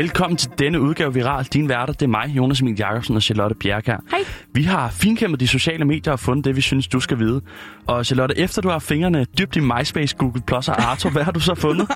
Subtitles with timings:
[0.00, 1.44] Velkommen til denne udgave Viral.
[1.44, 4.20] Din værter, det er mig, Jonas Emil Jacobsen og Charlotte Bjerg Hej.
[4.54, 7.40] Vi har finkæmmet de sociale medier og fundet det, vi synes, du skal vide.
[7.86, 11.32] Og Charlotte, efter du har fingrene dybt i MySpace, Google Plus og Arto, hvad har
[11.32, 11.88] du så fundet?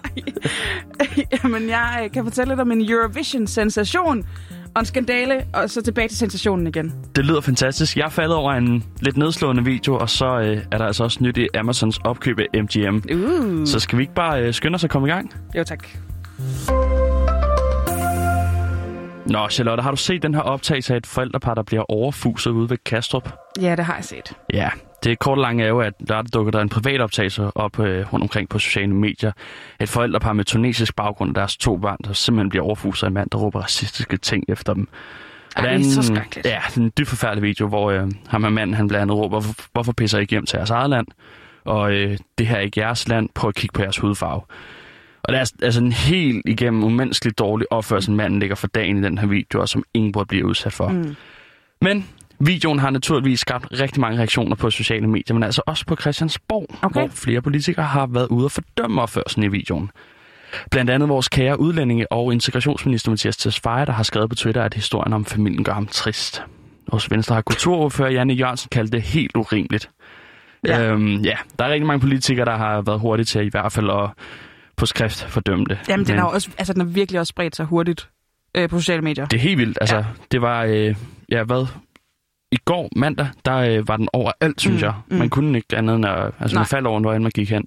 [1.45, 4.25] Jamen, jeg øh, kan fortælle lidt om en Eurovision-sensation
[4.75, 6.93] og en skandale, og så tilbage til sensationen igen.
[7.17, 7.97] Det lyder fantastisk.
[7.97, 11.37] Jeg faldet over en lidt nedslående video, og så øh, er der altså også nyt
[11.37, 12.97] i Amazons opkøb af MGM.
[12.97, 13.67] Uh.
[13.67, 15.33] Så skal vi ikke bare øh, skynde os at komme i gang?
[15.57, 15.89] Jo, tak.
[19.27, 22.71] Nå, Charlotte, har du set den her optagelse af et forældrepar, der bliver overfuset ude
[22.71, 23.33] ved Kastrup?
[23.61, 24.33] Ja, det har jeg set.
[24.53, 24.71] Ja,
[25.05, 28.13] det kort og lange er jo, at der dukker der en privat optagelse op øh,
[28.13, 29.33] rundt omkring på sociale medier.
[29.81, 33.15] Et forældrepar med tunesisk baggrund og deres to børn, der simpelthen bliver overfuset af en
[33.15, 34.89] mand, der råber racistiske ting efter dem.
[35.57, 36.47] Ej, det er en, så skrækkeligt.
[36.47, 39.29] Ja, er en dybt forfærdelig video, hvor øh, ham her manden, han blandt andet råber,
[39.29, 41.07] hvorfor, hvorfor pisser I ikke hjem til jeres eget land?
[41.65, 44.41] Og øh, det her er ikke jeres land, prøv at kigge på jeres hudfarve.
[45.25, 49.03] Og det er altså en helt igennem umenneskeligt dårlig opførsel, manden ligger for dagen i
[49.03, 50.89] den her video, og som ingen burde blive udsat for.
[50.89, 51.17] Mm.
[51.81, 52.07] Men
[52.39, 56.67] videoen har naturligvis skabt rigtig mange reaktioner på sociale medier, men altså også på Christiansborg,
[56.83, 57.01] Okay.
[57.01, 59.91] hvor flere politikere har været ude og fordømme opførselen i videoen.
[60.71, 64.75] Blandt andet vores kære udlændinge og integrationsminister Mathias Tesfaye, der har skrevet på Twitter, at
[64.75, 66.43] historien om familien gør ham trist.
[66.89, 69.91] Hos Venstre har kulturordfører Janne Jørgensen kaldt det helt urimeligt.
[70.67, 70.83] Ja.
[70.83, 73.91] Øhm, ja, der er rigtig mange politikere, der har været hurtige til i hvert fald
[73.91, 74.11] at
[74.77, 75.79] på skrift fordømme det.
[75.89, 78.09] Jamen, den har også, altså, den har virkelig også spredt sig hurtigt
[78.55, 79.27] øh, på sociale medier.
[79.27, 79.79] Det er helt vildt.
[79.81, 80.05] Altså, Ja.
[80.33, 80.95] det var, øh,
[81.31, 81.67] ja, hvad?
[82.53, 84.95] I går mandag, der øh, var den overalt, synes Mm, jeg.
[85.11, 85.17] mm.
[85.17, 87.65] Man kunne ikke andet end at, altså man faldt over, hvor man gik hen.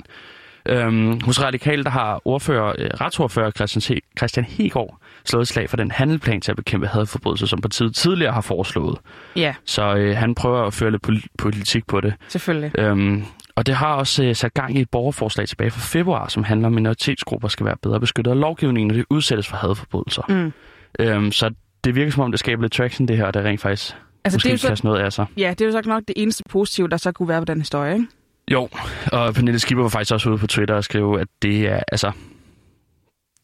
[0.69, 5.69] Øhm, hos Radikal, der har ordfører, øh, retsordfører Christian, He- Christian Hegård slået et slag
[5.69, 8.97] for den handelplan til at bekæmpe hadforbrydelser, som partiet tidligere har foreslået.
[9.35, 12.13] Ja, Så øh, han prøver at føre lidt pol- politik på det.
[12.27, 12.79] selvfølgelig.
[12.79, 13.23] Øhm,
[13.57, 16.67] og det har også øh, sat gang i et borgerforslag tilbage fra februar, som handler
[16.67, 20.21] om, at minoritetsgrupper skal være bedre beskyttet af lovgivningen, når de udsættes for hadforbrydelser.
[20.29, 20.53] Mm.
[20.99, 23.61] Øhm, så det virker som om, det skaber lidt traction, det her, og det rent
[23.61, 24.87] faktisk Altså, måske det er jo så...
[24.87, 25.25] noget af sig.
[25.37, 27.59] ja, det er jo så nok det eneste positive, der så kunne være ved den
[27.59, 28.07] historie, ikke?
[28.51, 28.69] Jo,
[29.11, 32.11] og Pernille Skipper var faktisk også ude på Twitter og skrev, at det er, altså,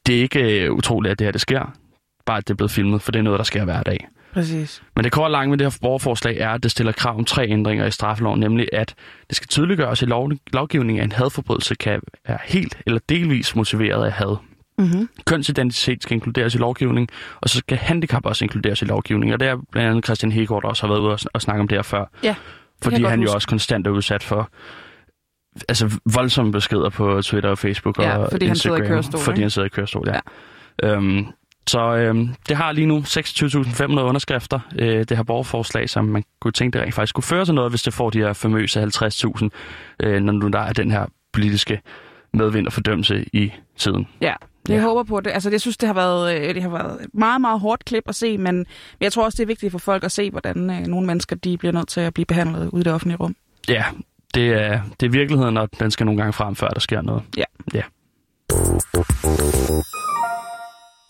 [0.08, 1.74] det er ikke øh, utroligt, at det her det sker.
[2.26, 4.08] Bare at det er blevet filmet, for det er noget, der sker hver dag.
[4.34, 4.84] Præcis.
[4.96, 7.48] Men det korte lange med det her borgerforslag er, at det stiller krav om tre
[7.48, 8.96] ændringer i straffeloven, nemlig at
[9.28, 14.06] det skal tydeliggøres i lov, lovgivningen, at en hadforbrydelse kan være helt eller delvis motiveret
[14.06, 14.38] af had.
[14.78, 15.10] Mm-hmm.
[15.26, 17.10] Kønsidentitet skal inkluderes i lovgivningen,
[17.42, 19.34] og så skal handicap også inkluderes i lovgivningen.
[19.34, 21.78] Og det er blandt andet Christian Hegård, også har været ude og, snakke om det
[21.78, 22.06] her før.
[22.24, 22.36] Ja,
[22.84, 23.36] Fordi han jo huske.
[23.36, 24.50] også konstant er udsat for
[25.70, 28.96] altså voldsomme beskeder på Twitter og Facebook Ja, og fordi han sidder i Instagram.
[28.96, 29.42] kørestol, Fordi ikke?
[29.44, 30.20] han sidder i kørestol, ja.
[30.84, 30.96] ja.
[30.96, 31.26] Øhm,
[31.68, 36.51] så øhm, det har lige nu 26.500 underskrifter, øh, det her borgerforslag, som man kunne
[36.51, 39.50] tænke, det rent faktisk kunne føre til noget, hvis det får de her famøse 50.000,
[40.03, 41.81] øh, når nu der er den her politiske
[42.34, 44.07] medvind og fordømmelse i tiden.
[44.22, 44.34] Ja,
[44.66, 44.74] det Ja.
[44.74, 45.31] jeg håber på det.
[45.34, 48.03] Altså, jeg synes, det har været, øh, det har været et meget, meget hårdt klip
[48.07, 48.66] at se, men
[49.01, 51.57] jeg tror også, det er vigtigt for folk at se, hvordan øh, nogle mennesker de
[51.57, 53.35] bliver nødt til at blive behandlet ude i det offentlige rum.
[53.69, 53.84] Ja,
[54.34, 57.24] det er, det er virkeligheden, og den skal nogle gange frem, før der sker noget.
[57.38, 57.44] Ja.
[57.74, 57.81] Ja.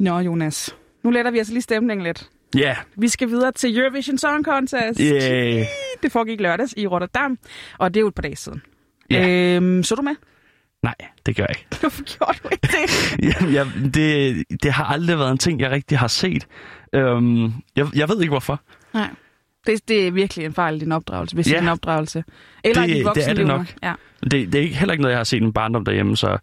[0.04, 0.76] Nå, Jonas.
[1.04, 2.30] Nu letter vi altså lige stemningen lidt.
[2.56, 5.00] Ja, Vi skal videre til Eurovision Song Contest.
[5.02, 5.66] yeah.
[6.04, 7.38] Det foregik lørdags i Rotterdam,
[7.80, 8.62] og det er jo et par dage siden.
[9.12, 9.28] Ja.
[9.56, 10.16] Øhm, så du med?
[10.84, 11.66] Nej, det gør jeg ikke.
[11.82, 13.18] Hvorfor gjorde du ikke det?
[13.42, 16.48] Jamen, jeg, det, det har aldrig været en ting, jeg rigtig har set.
[16.94, 17.44] Øhm,
[17.76, 18.62] jeg, jeg ved ikke, hvorfor.
[18.94, 19.10] Nej.
[19.68, 21.52] Det, det er virkelig en fejl i din opdragelse, hvis Ja.
[21.52, 22.24] det er din opdragelse.
[22.64, 23.66] Eller Det- i dit det er det nok.
[23.84, 23.94] Ja.
[24.24, 26.38] Det, det er ikke, heller ikke noget, jeg har set min barndom derhjemme, så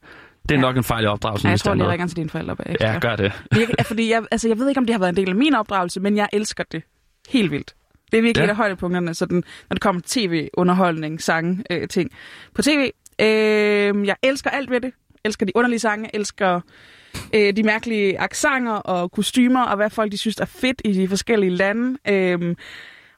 [0.50, 0.66] det er Ja.
[0.66, 1.46] nok en fejl i opdragelsen.
[1.46, 2.92] Nej, jeg tror jeg ringer til dine forældre bagefter.
[2.92, 3.32] Ja, gør det.
[3.56, 5.54] Ja, fordi jeg, altså, jeg ved ikke, om det har været en del af min
[5.54, 6.82] opdragelse, men jeg elsker det
[7.28, 7.74] helt vildt.
[8.12, 8.44] Det er virkelig Ja.
[8.44, 8.46] ja.
[8.46, 9.36] et af højdepunkterne, sådan,
[9.70, 12.10] når det kommer til tv-underholdning, sang, øh, ting
[12.54, 12.90] på tv.
[13.20, 14.92] Øh, jeg elsker alt ved det.
[15.24, 16.60] elsker de underlige sange, elsker
[17.34, 21.08] øh, de mærkelige aksanger og kostymer, og hvad folk de synes er fedt i de
[21.08, 21.98] forskellige lande.
[22.08, 22.56] Øh,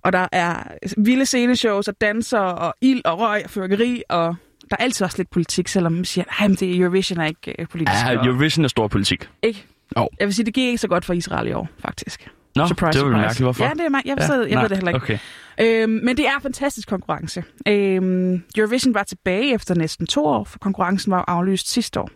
[0.04, 0.62] og der er
[0.97, 4.37] vilde sceneshows og danser og ild og røg og fyrkeri, og
[4.72, 7.66] der er altid også lidt politik, selvom man siger, at det Eurovision er ikke øh,
[7.69, 8.04] politisk.
[8.07, 9.28] Ja, og- Eurovision er stor politik.
[9.42, 9.66] ikke?
[9.98, 10.09] Jo.
[10.21, 12.28] Jeg vil sige, det gik ikke så godt for Israel i år, faktisk.
[12.57, 13.21] Nå, surprise, det var surprise.
[13.21, 13.45] mærkeligt.
[13.45, 13.65] Hvorfor?
[13.65, 14.03] Ja, det er mig.
[14.04, 14.97] Jeg, ja, jeg ved det heller ikke.
[15.04, 15.19] Okay.
[15.60, 17.45] Øhm, men det er en fantastisk konkurrence.
[17.69, 22.10] Øhm, Eurovision var tilbage efter næsten to år, for konkurrencen var jo aflyst sidste år.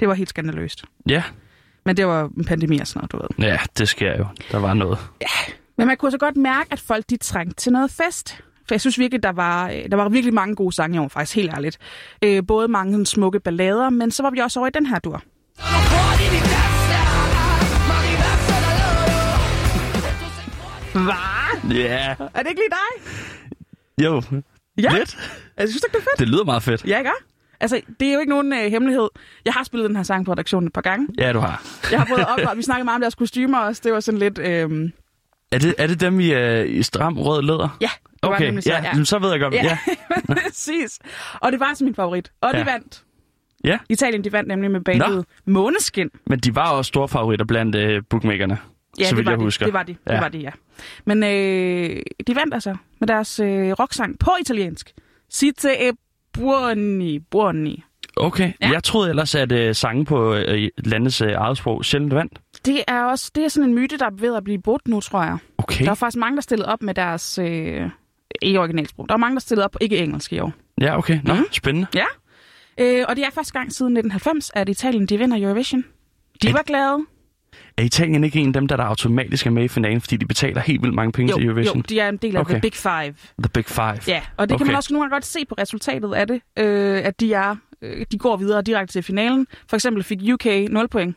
[0.00, 0.84] Det var helt skandaløst.
[1.08, 1.22] Ja.
[1.86, 3.48] Men det var en pandemi og sådan noget, du ved.
[3.48, 4.26] ja, det sker jo.
[4.52, 4.98] Der var noget.
[5.78, 8.40] Men man kunne så godt mærke, at folk de trængte til noget fest.
[8.68, 11.08] For jeg synes virkelig, der var, øh, der var virkelig mange gode sange i år,
[11.08, 11.78] faktisk helt ærligt.
[12.24, 14.98] Øh, både mange sådan smukke ballader, men så var vi også over i den her
[14.98, 15.22] dur.
[20.92, 21.74] Hvad?
[21.74, 22.14] Ja.
[22.34, 24.04] Er det ikke lige dig?
[24.04, 24.22] Jo.
[24.82, 24.90] Ja.
[24.98, 25.16] Lidt.
[25.56, 26.18] Jeg synes ikke, det er fedt.
[26.18, 26.84] Det lyder meget fedt.
[26.86, 27.10] Ja, ikke?
[27.60, 29.08] altså, det er jo ikke nogen øh, hemmelighed.
[29.44, 31.08] Jeg har spillet den her sang på redaktionen et par gange.
[31.18, 31.62] Ja, du har.
[31.90, 33.80] Jeg har prøvet op, og vi snakkede meget om deres kostymer også.
[33.84, 34.38] Det var sådan lidt...
[34.38, 34.90] Øh,
[35.54, 37.76] Er det, er det dem i, uh, i stram rød læder?
[37.80, 38.70] ja, det var Okay, nemlig så.
[38.70, 39.04] ja, ja.
[39.04, 39.54] så ved jeg godt.
[39.54, 39.64] Ja.
[39.64, 39.78] Ja,
[40.34, 40.98] præcis.
[41.40, 42.32] Og det var altså min favorit.
[42.40, 42.64] Og de Ja.
[42.64, 43.02] vandt.
[43.64, 43.78] ja.
[43.88, 46.10] Italien, de vandt nemlig med bandet Måneskin.
[46.26, 48.58] Men de var også store favoritter blandt uh, bookmakerne.
[48.98, 49.44] Ja, så det var, jeg de.
[49.44, 49.66] husker.
[49.66, 49.96] det var de.
[50.06, 50.12] Ja.
[50.12, 50.50] Det var de, ja.
[51.04, 54.92] Men øh, de vandt altså med deres øh, rocksang på italiensk.
[55.30, 55.92] Sitte e
[56.32, 57.82] buoni, buoni.
[58.16, 58.70] Okay, Ja.
[58.70, 60.40] jeg troede ellers, at uh, sange på uh,
[60.84, 62.38] landets uh, eget sprog sjældent vandt.
[62.64, 65.00] Det er også det er sådan en myte, der er ved at blive brudt nu,
[65.00, 65.38] tror jeg.
[65.58, 65.84] Okay.
[65.84, 67.90] Der er faktisk mange, der stillede op med deres øh,
[68.42, 69.08] ikke originalsprog.
[69.08, 70.52] Der er mange, der stillede op på ikke engelsk i år.
[70.80, 71.20] Ja, okay.
[71.24, 71.44] Nå, Mhm.
[71.52, 71.86] spændende.
[71.94, 72.04] Ja.
[72.80, 75.84] Øh, og det er første gang siden 1990, at Italien de vinder Eurovision.
[76.42, 76.98] De Er- var glade.
[77.78, 80.26] Er Italien ikke en af dem, der, der automatisk er med i finalen, fordi de
[80.26, 81.82] betaler helt vildt mange penge Jo, til jo, Eurovision?
[81.88, 82.52] de er en del af Okay.
[82.52, 83.14] The Big Five.
[83.42, 83.98] The Big Five.
[84.08, 84.58] Ja, og det okay.
[84.58, 87.56] kan man også nogle gange godt se på resultatet af det, øh, at de er
[87.82, 89.46] øh, de går videre direkte til finalen.
[89.68, 91.16] For eksempel fik UK 0 point.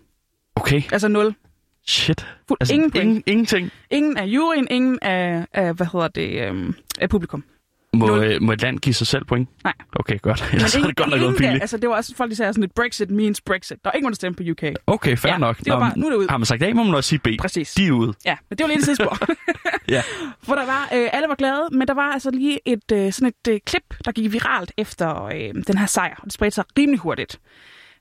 [0.61, 1.35] Okay, Altså 0.
[1.87, 2.27] shit.
[2.47, 3.71] Fuld, Altså, ingen ingen, ingenting.
[3.91, 7.43] Ingen af juryen, ingen af, af hvad hedder det, øh, af publikum.
[7.93, 9.49] Må, øh, må et land give sig selv point?
[9.63, 9.73] Nej.
[9.99, 10.49] Okay, godt.
[10.53, 11.61] Ellers er det godt nok noget pinligt.
[11.61, 13.77] altså, det var også folk, der sagde sådan lidt, Brexit means Brexit.
[13.83, 14.73] Der er ikke nogen, der stemte på UK.
[14.87, 15.57] Okay, fair Ja, nok.
[15.57, 16.27] det var bare- nu er det ud.
[16.29, 17.27] Har man sagt A, må man også sige B.
[17.39, 17.73] Præcis.
[17.73, 18.13] De er ude.
[18.25, 19.17] Ja, men det var lidt et sidespor.
[19.89, 20.01] Ja.
[20.43, 23.27] For der var, øh, alle var glade, men der var altså lige et, øh, sådan
[23.27, 26.15] et øh, klip, der gik viralt efter øh, den her sejr.
[26.17, 27.39] Og det spredte sig rimelig hurtigt.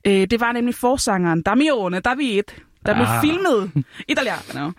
[0.07, 2.43] Øh, det var nemlig forsangeren Damione David,
[2.85, 3.21] der blev Ah.
[3.21, 3.71] filmet,
[4.07, 4.71] italiano,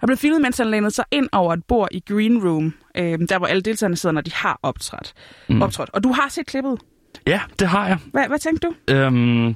[0.00, 3.18] der blev filmet, mens han lænede sig ind over et bord i Green Room, øh,
[3.28, 5.12] der hvor alle deltagerne sidder, når de har optrådt.
[5.48, 5.62] Mm.
[5.62, 5.90] optrådt.
[5.92, 6.78] Og du har set klippet.
[7.26, 7.98] Ja, det har jeg.
[8.12, 8.94] Hvad, hvad tænkte du?
[8.94, 9.54] Øhm,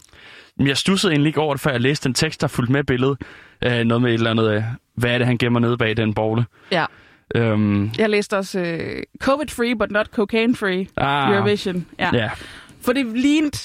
[0.67, 3.19] jeg stussede egentlig ikke over det, før jeg læste den tekst, der fulgte med billedet.
[3.65, 4.63] Øh, noget med et eller andet, øh,
[4.95, 6.45] hvad er det, han gemmer nede bag den bogle.
[6.73, 6.85] Ja.
[7.35, 11.87] Øhm, Jeg læste også øh, COVID-free, but not cocaine-free ah, Eurovision.
[11.99, 12.11] Ja.
[12.13, 12.31] Ja,
[12.81, 13.59] For det lignede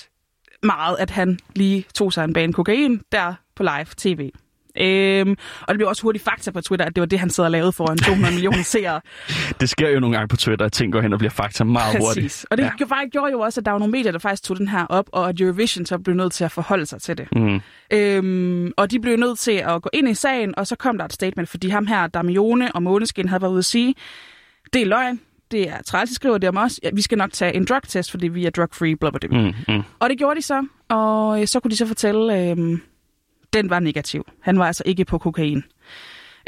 [0.63, 4.30] meget, at han lige tog sig en bane kokain der på live tv.
[4.78, 5.30] Øhm,
[5.62, 7.52] og det blev også hurtigt fakta på Twitter, at det var det, han sad og
[7.52, 9.02] lavede foran 200 millioner seere.
[9.62, 11.98] det sker jo nogle gange på Twitter, at ting går hen og bliver fakta meget
[12.00, 12.24] hurtigt.
[12.25, 12.46] Præcis.
[12.52, 12.72] Og det Ja.
[13.02, 13.08] ja.
[13.12, 15.30] gjorde jo også, at der var nogle medier, der faktisk tog den her op, og
[15.30, 17.28] at Eurovision så blev nødt til at forholde sig til det.
[17.36, 17.62] Mm.
[17.94, 21.06] Øhm, og de blev nødt til at gå ind i sagen, og så kom der
[21.06, 23.96] et statement, fordi ham her, Damione og Måneskin, havde været ude at sige,
[24.74, 25.19] det er løgn,
[25.51, 28.12] det er træls, de skriver det om os, ja, vi skal nok tage en drugtest,
[28.12, 29.42] fordi vi er drug-free, bla bla bla.
[29.42, 29.81] Mm, mm.
[30.00, 32.57] Og det gjorde de så, og øh, så kunne de så fortælle, øh,
[33.53, 34.25] den var negativ.
[34.42, 35.63] Han var altså ikke på kokain.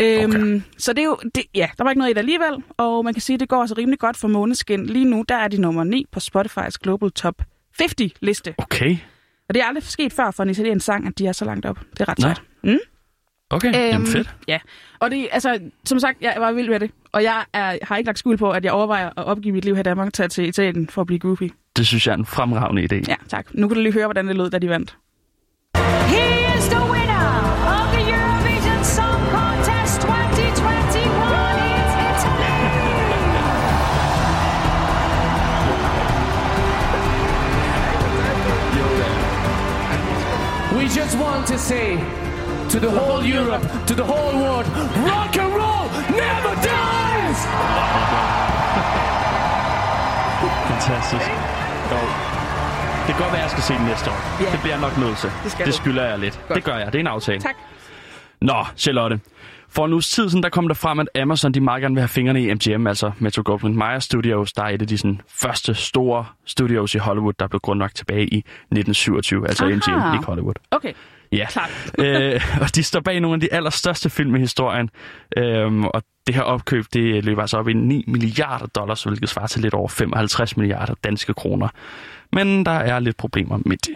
[0.01, 0.61] Øhm, Okay.
[0.77, 3.13] Så det er jo, det, ja, der var ikke noget i det alligevel, og man
[3.13, 4.85] kan sige, at det går altså rimelig godt for Måneskin.
[4.85, 7.41] Lige nu, der er de nummer 9 på Spotify's Global Top
[7.79, 8.53] 50 liste.
[8.57, 8.97] Okay,
[9.49, 11.65] Og det er aldrig sket før for en italiensk sang, at de er så langt
[11.65, 11.79] op.
[11.91, 12.41] Det er ret sejt.
[12.63, 12.77] Mm?
[13.55, 14.35] Okay, øhm, jamen fedt.
[14.47, 14.59] Ja,
[14.99, 16.91] og det, altså, som sagt, jeg var vild med det.
[17.11, 19.75] Og jeg er, har ikke lagt skuld på, at jeg overvejer at opgive mit liv
[19.75, 21.49] her i Danmark og tage til Italien for at blive groupie.
[21.77, 23.03] Det synes jeg er en fremragende idé.
[23.07, 23.47] Ja, tak.
[23.53, 24.97] Nu kan du lige høre, hvordan det lød, da de vandt.
[26.07, 26.23] He
[26.57, 27.27] is the winner
[27.75, 30.13] of the Eurovision Song Contest 2021.
[31.79, 32.53] It's Italy.
[40.77, 42.22] We just want to say
[42.73, 44.67] to the whole Europe, to the whole world,
[45.09, 45.85] rock and roll
[46.21, 47.39] never dies!
[50.71, 51.29] Fantastisk.
[51.91, 51.97] Jo.
[53.07, 54.41] Det kan godt være, at jeg skal se den næste år.
[54.43, 54.51] Ja.
[54.51, 55.29] Det bliver jeg nok nødt til.
[55.43, 55.77] Det skal det du.
[55.77, 56.39] skylder jeg lidt.
[56.47, 56.55] Godt.
[56.55, 56.85] Det gør jeg.
[56.85, 57.41] Det er en aftale.
[57.41, 57.55] Tak.
[58.41, 59.19] Nå, Charlotte.
[59.69, 62.01] For en uges tid siden, der kom der frem, at Amazon de meget gerne vil
[62.01, 65.21] have fingrene i MGM, altså Metro Goldwyn Mayer Studios, der er et af de sådan,
[65.27, 69.73] første store studios i Hollywood, der blev grundlagt tilbage i 1927, altså Aha.
[69.75, 70.53] MGM, ikke Hollywood.
[70.71, 70.93] Okay,
[71.33, 71.47] Ja.
[72.03, 74.89] øh, og de står bag nogle af de allerstørste film i historien.
[75.37, 79.47] Øhm, og det her opkøb, det løber altså op i 9 milliarder dollars, hvilket svarer
[79.47, 81.67] til lidt over 55 milliarder danske kroner.
[82.31, 83.95] Men der er lidt problemer med det.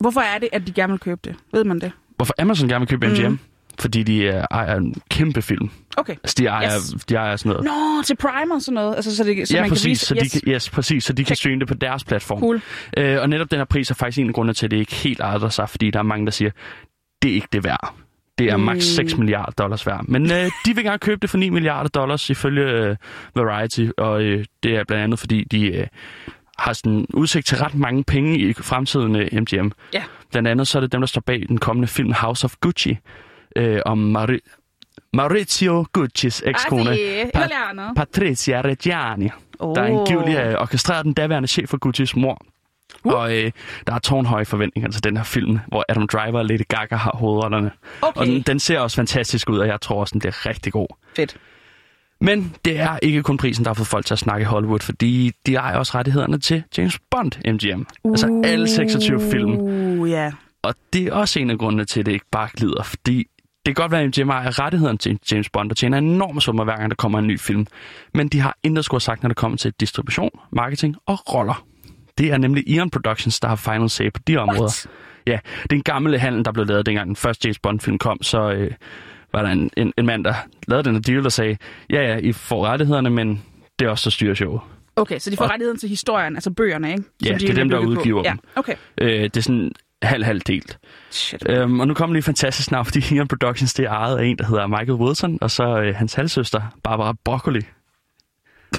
[0.00, 1.36] Hvorfor er det, at de gerne vil købe det?
[1.52, 1.92] Ved man det?
[2.16, 3.30] Hvorfor Amazon gerne vil købe MGM?
[3.30, 3.38] Mm.
[3.80, 5.70] Fordi de øh, ejer en kæmpe film.
[5.96, 6.12] Okay.
[6.12, 7.04] Altså, de ejer, Yes.
[7.08, 7.64] de ejer sådan noget.
[7.64, 8.96] Nå, til Prime og sådan noget.
[8.96, 10.32] Altså, så det, så ja, man præcis, kan vise, så de yes.
[10.32, 11.38] kan, yes, præcis, så de kan Check.
[11.38, 12.40] streame det på deres platform.
[12.40, 12.60] Cool.
[12.96, 14.94] Øh, og netop den her pris er faktisk en af grundene til, at det ikke
[14.94, 16.50] helt ejer sig, fordi der er mange, der siger,
[17.22, 17.94] det er ikke det værd.
[18.38, 18.62] Det er Mm.
[18.62, 20.04] maks 6 milliarder dollars værd.
[20.08, 22.96] Men øh, de vil gerne købe det for 9 milliarder dollars ifølge øh,
[23.36, 25.86] Variety, og øh, det er blandt andet, fordi de øh,
[26.58, 29.70] har sådan udsigt til ret mange penge i fremtiden øh, MGM.
[29.94, 30.02] Ja.
[30.30, 32.98] Blandt andet så er det dem, der står bag den kommende film House of Gucci,
[33.56, 34.48] øh, om Mari-
[35.12, 37.82] Maurizio Guccis ekskone, Ah, er italiano.
[37.96, 39.28] Patricia Reggiani
[39.60, 39.74] Oh.
[39.76, 42.40] der angiveligt er orkestreret den daværende chef for Gucci's mor.
[43.04, 43.12] Uh.
[43.12, 43.50] Og øh,
[43.86, 47.10] der er tårnhøje forventninger til den her film, hvor Adam Driver og Lady Gaga har
[47.16, 47.70] hovedrollerne.
[48.02, 50.72] Okay, Og den, den ser også fantastisk ud, og jeg tror også, den bliver rigtig
[50.72, 50.86] god.
[51.16, 51.36] fedt.
[52.20, 54.80] Men det er ikke kun prisen, der har fået folk til at snakke i Hollywood,
[54.80, 57.86] fordi de ejer også rettighederne til James Bond MGM.
[58.04, 58.10] Uh.
[58.12, 59.50] Altså alle 26 film.
[59.58, 60.32] Uh, ja.
[60.62, 63.26] Og det er også en af grundene til, at det ikke bare glider, fordi
[63.74, 66.76] kan godt være, at MGM ejer rettighederne til James Bond og tjener enorme summer hver
[66.76, 67.66] gang, der kommer en ny film.
[68.14, 71.64] Men de har intet skulle have sagt, når det kommer til distribution, marketing og roller.
[72.18, 74.60] Det er nemlig Eon Productions, der har final say på de områder.
[74.60, 74.86] What?
[75.26, 78.22] Ja, det er en gammel handel, der blev lavet, dengang den første James Bond-film kom,
[78.22, 78.70] så øh,
[79.32, 80.34] var der en, en, en mand, der
[80.68, 81.56] lavede den her deal, der sagde,
[81.90, 83.42] ja, ja, I får rettighederne, men
[83.78, 84.60] det er også så styrer showet.
[84.96, 87.02] Okay, så de får Og- rettigheden til historien, altså bøgerne, ikke?
[87.24, 88.00] Ja, Som de det er dem, der bygget på.
[88.00, 88.30] udgiver ja.
[88.30, 88.38] dem.
[88.56, 88.74] okay.
[89.00, 89.72] Øh, det er sådan
[90.02, 90.78] halv-halv delt.
[91.10, 91.42] Shit.
[91.48, 94.38] Øhm, og nu kommer lige fantastisk navn, fordi Eon Productions det er ejet af en,
[94.38, 97.60] der hedder Michael Wilson, og så øh, hans halvsøster, Barbara Broccoli.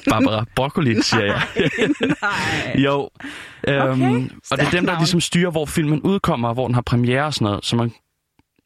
[0.09, 1.41] Barbara Broccoli, siger jeg.
[2.21, 2.81] Nej.
[2.85, 3.09] jo.
[3.67, 6.73] Øhm, Okay, og det er dem, der ligesom styrer, hvor filmen udkommer, og hvor den
[6.75, 7.65] har premiere og sådan noget.
[7.65, 7.91] Så man,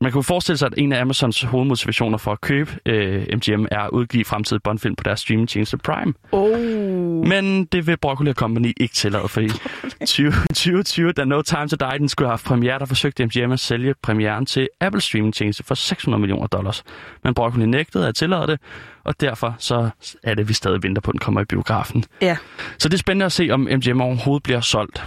[0.03, 3.79] man jo forestille sig, at en af Amazons hovedmotivationer for at købe øh, MGM er
[3.79, 6.13] at udgive fremtidige Bond-film på deres streamingtjeneste Prime.
[6.31, 7.27] Oh.
[7.27, 9.49] Men det vil Broccoli Company ikke tillade, fordi
[10.05, 13.51] 20, 2020, da No Time to Die, den skulle have haft premiere, der forsøgte MGM
[13.51, 16.83] at sælge premieren til Apple streamingtjeneste for 600 millioner dollars.
[17.23, 18.59] Men Broccoli nægtede at tillade det,
[19.03, 19.89] og derfor så
[20.23, 22.03] er det, vi stadig venter på, at den kommer i biografen.
[22.21, 22.37] Ja.
[22.77, 25.03] Så det er spændende at se, om MGM overhovedet bliver solgt.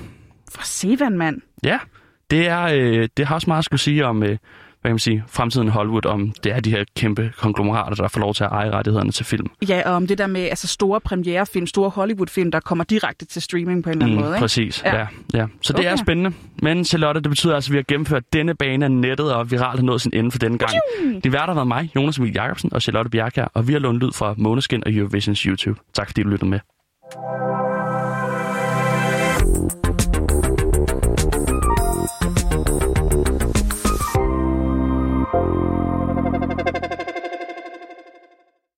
[0.54, 1.40] For Sevan, mand.
[1.64, 1.78] Ja,
[2.30, 4.38] det, er, øh, det har også meget at skulle sige om, øh,
[4.86, 8.08] hvad kan man sige, fremtiden i Hollywood, om det er de her kæmpe konglomerater, der
[8.08, 9.46] får lov til at eje rettighederne til film.
[9.68, 13.42] Ja, og om det der med altså store premierefilm, store Hollywood-film, der kommer direkte til
[13.42, 14.36] streaming på en eller anden måde, ikke?
[14.38, 14.96] Mm, Præcis, Ja.
[14.98, 15.06] ja.
[15.34, 15.46] ja.
[15.62, 15.92] Så det Okay.
[15.92, 16.32] er spændende.
[16.62, 19.78] Men Charlotte, det betyder altså, at vi har gennemført denne bane af nettet, og viralt
[19.80, 20.72] har nået sin ende for denne gang.
[21.24, 23.98] De værter har været mig, Jonas Emil Jacobsen og Charlotte Bjerkær, og vi har lånt
[24.00, 25.80] lyd fra Måneskin og Eurovisions YouTube.
[25.94, 26.60] Tak fordi du lyttede med.